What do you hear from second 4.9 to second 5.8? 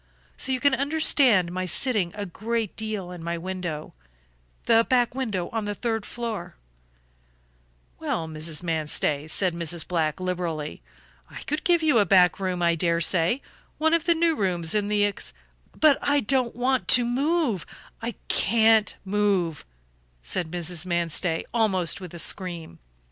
window on the